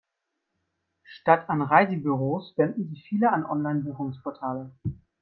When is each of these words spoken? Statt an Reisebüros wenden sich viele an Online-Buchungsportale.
Statt 1.03 1.47
an 1.47 1.61
Reisebüros 1.61 2.57
wenden 2.57 2.87
sich 2.89 3.03
viele 3.07 3.31
an 3.31 3.45
Online-Buchungsportale. 3.45 4.71